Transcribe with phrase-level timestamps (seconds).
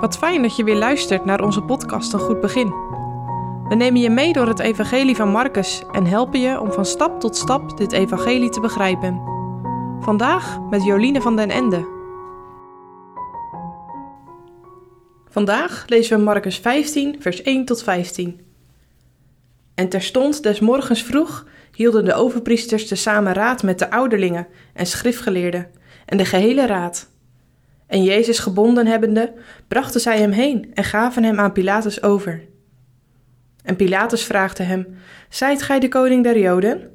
[0.00, 2.68] Wat fijn dat je weer luistert naar onze podcast Een Goed Begin.
[3.68, 7.20] We nemen je mee door het Evangelie van Marcus en helpen je om van stap
[7.20, 9.20] tot stap dit Evangelie te begrijpen.
[10.00, 11.86] Vandaag met Joline van den Ende.
[15.28, 18.40] Vandaag lezen we Marcus 15, vers 1 tot 15.
[19.74, 25.70] En terstond des morgens vroeg hielden de overpriesters tezamen raad met de ouderlingen en schriftgeleerden
[26.06, 27.14] en de gehele raad.
[27.86, 29.32] En Jezus gebonden hebbende,
[29.68, 32.42] brachten zij hem heen en gaven hem aan Pilatus over.
[33.62, 34.96] En Pilatus vraagde hem:
[35.28, 36.90] Zijt gij de koning der Joden?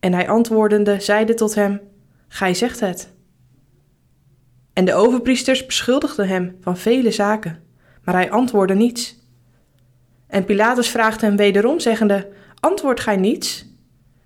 [0.00, 1.80] En hij antwoordende zeide tot hem:
[2.28, 3.14] Gij zegt het.
[4.72, 7.62] En de overpriesters beschuldigden hem van vele zaken,
[8.04, 9.24] maar hij antwoordde niets.
[10.26, 12.28] En Pilatus vraagde hem wederom, zeggende:
[12.60, 13.66] Antwoord gij niets?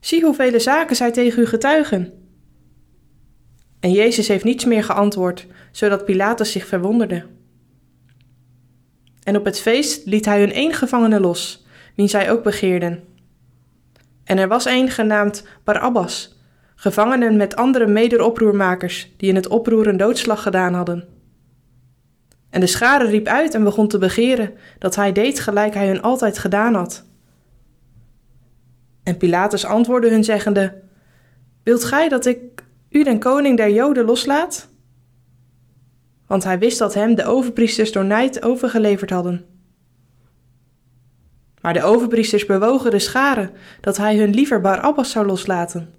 [0.00, 2.23] Zie hoeveel zaken zij tegen u getuigen.
[3.84, 7.26] En Jezus heeft niets meer geantwoord, zodat Pilatus zich verwonderde.
[9.22, 13.04] En op het feest liet hij hun één gevangene los, wien zij ook begeerden.
[14.24, 16.38] En er was een genaamd Barabbas,
[16.74, 21.08] gevangenen met andere mederoproermakers die in het oproer een doodslag gedaan hadden.
[22.50, 26.02] En de schare riep uit en begon te begeren dat hij deed gelijk hij hun
[26.02, 27.04] altijd gedaan had.
[29.02, 30.82] En Pilatus antwoordde hun zeggende:
[31.62, 32.63] Wilt gij dat ik
[32.94, 34.68] u den koning der Joden loslaat?
[36.26, 39.46] Want hij wist dat hem de overpriesters door nijd overgeleverd hadden.
[41.60, 43.50] Maar de overpriesters bewogen de scharen
[43.80, 45.94] dat hij hun liever Barabbas zou loslaten.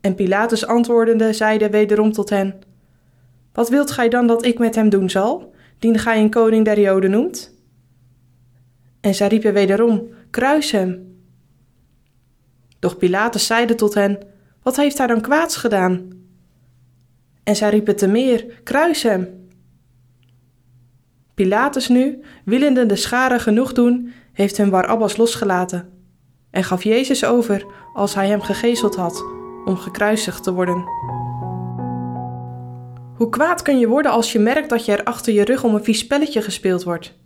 [0.00, 2.58] En Pilatus antwoordende zeide wederom tot hen:
[3.52, 6.80] Wat wilt gij dan dat ik met hem doen zal, dien gij een koning der
[6.80, 7.54] Joden noemt?
[9.00, 11.20] En zij riepen wederom: Kruis hem.
[12.78, 14.34] Doch Pilatus zeide tot hen:
[14.66, 16.10] Wat heeft hij dan kwaads gedaan?
[17.44, 19.48] En zij riepen te meer: Kruis hem.
[21.34, 25.92] Pilatus nu, willende de schare genoeg doen, heeft hun Barabbas losgelaten
[26.50, 29.24] en gaf Jezus over als hij hem gegezeld had,
[29.64, 30.84] om gekruisigd te worden.
[33.16, 35.74] Hoe kwaad kun je worden als je merkt dat je er achter je rug om
[35.74, 37.18] een vies spelletje gespeeld wordt?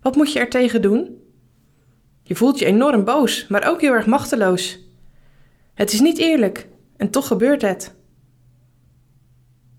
[0.00, 1.22] Wat moet je er tegen doen?
[2.22, 4.90] Je voelt je enorm boos, maar ook heel erg machteloos.
[5.82, 7.94] Het is niet eerlijk en toch gebeurt het.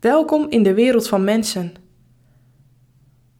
[0.00, 1.72] Welkom in de wereld van mensen.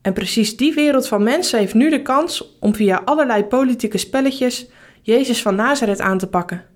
[0.02, 4.70] En precies die wereld van mensen heeft nu de kans om via allerlei politieke spelletjes
[5.02, 6.66] Jezus van Nazareth aan te pakken.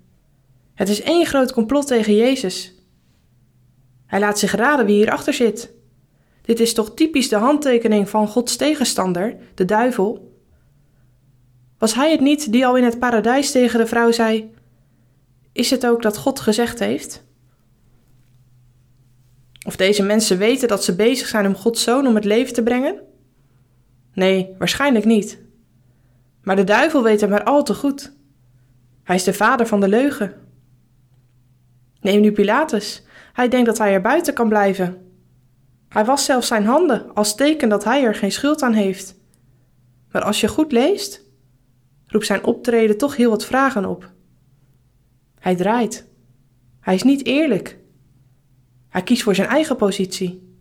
[0.73, 2.85] Het is één groot complot tegen Jezus.
[4.05, 5.73] Hij laat zich raden wie hierachter zit.
[6.41, 10.33] Dit is toch typisch de handtekening van Gods tegenstander, de duivel,
[11.77, 14.53] was hij het niet die al in het paradijs tegen de vrouw zei:
[15.55, 17.23] Is het ook dat God gezegd heeft?
[19.65, 22.63] Of deze mensen weten dat ze bezig zijn om Gods zoon om het leven te
[22.63, 23.01] brengen?
[24.13, 25.41] Nee, waarschijnlijk niet.
[26.43, 28.13] Maar de duivel weet het maar al te goed.
[29.03, 30.33] Hij is de vader van de leugen.
[32.01, 33.03] Neem nu Pilatus.
[33.33, 35.11] Hij denkt dat hij er buiten kan blijven.
[35.89, 39.15] Hij was zelfs zijn handen als teken dat hij er geen schuld aan heeft.
[40.11, 41.25] Maar als je goed leest,
[42.07, 44.13] roept zijn optreden toch heel wat vragen op.
[45.45, 46.07] Hij draait.
[46.79, 47.77] Hij is niet eerlijk.
[48.89, 50.57] Hij kiest voor zijn eigen positie.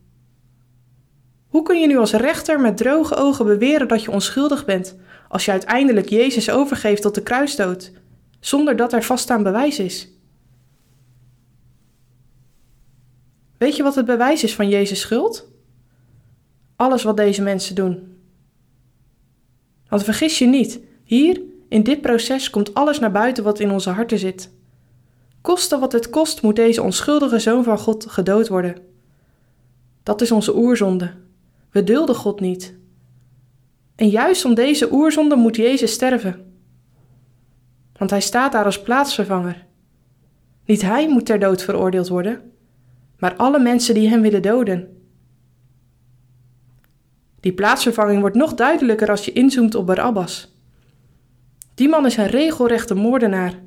[1.49, 4.97] Hoe kun je nu als rechter met droge ogen beweren dat je onschuldig bent
[5.29, 7.93] als je uiteindelijk Jezus overgeeft tot de kruisdood,
[8.41, 10.09] zonder dat er vaststaand bewijs is?
[13.59, 15.49] Weet je wat het bewijs is van Jezus' schuld?
[16.77, 18.19] Alles wat deze mensen doen.
[19.89, 23.91] Want vergis je niet, hier, in dit proces, komt alles naar buiten wat in onze
[23.91, 24.53] harten zit.
[25.45, 28.77] Koste wat het kost, moet deze onschuldige zoon van God gedood worden.
[30.03, 31.15] Dat is onze oerzonde.
[31.71, 32.75] We dulden God niet.
[33.97, 36.53] En juist om deze oerzonde moet Jezus sterven.
[37.97, 39.67] Want hij staat daar als plaatsvervanger.
[40.65, 42.53] Niet hij moet ter dood veroordeeld worden,
[43.19, 45.03] maar alle mensen die hem willen doden.
[47.41, 50.57] Die plaatsvervanging wordt nog duidelijker als je inzoomt op Barabbas.
[51.75, 53.64] Die man is een regelrechte moordenaar.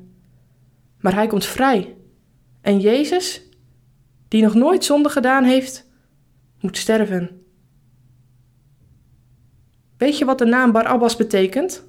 [1.00, 1.96] Maar hij komt vrij.
[2.60, 3.42] En Jezus,
[4.28, 5.86] die nog nooit zonde gedaan heeft,
[6.60, 7.42] moet sterven.
[9.96, 11.84] Weet je wat de naam Barabbas betekent?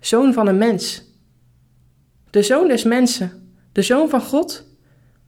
[0.00, 1.04] Zoon van een mens.
[2.30, 4.66] De zoon des mensen, de zoon van God,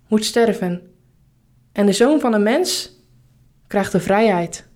[0.08, 0.92] moet sterven.
[1.72, 2.92] En de zoon van een mens
[3.66, 4.68] krijgt de vrijheid.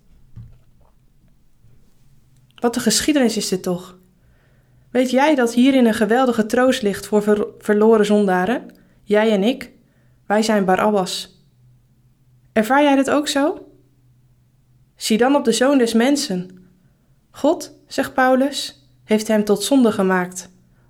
[2.55, 3.97] Wat een geschiedenis is dit toch?
[4.93, 8.65] Weet jij dat hierin een geweldige troost ligt voor verloren zondaren?
[9.03, 9.71] Jij en ik,
[10.27, 11.45] wij zijn Barabbas.
[12.51, 13.67] Ervaar jij dit ook zo?
[14.95, 16.67] Zie dan op de zoon des mensen.
[17.31, 20.49] God, zegt Paulus, heeft hem tot zonde gemaakt,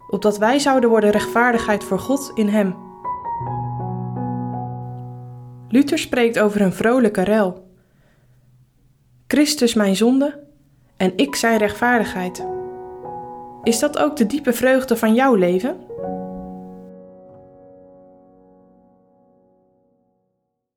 [0.09, 2.75] opdat wij zouden worden rechtvaardigheid voor God in hem.
[5.69, 7.71] Luther spreekt over een vrolijke rel.
[9.27, 10.43] Christus mijn zonde
[10.97, 12.52] en ik zijn rechtvaardigheid.
[13.63, 15.77] Is dat ook de diepe vreugde van jouw leven?